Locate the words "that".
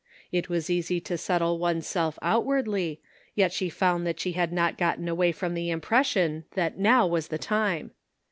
4.07-4.19, 6.55-6.79